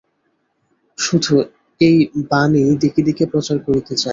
[0.97, 1.33] শুধু
[1.81, 1.97] এই
[2.29, 4.09] বাণী দিকে দিকে প্রচার করিতে চাই।